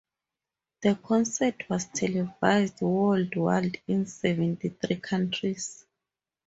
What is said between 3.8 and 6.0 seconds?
in seventy-three countries.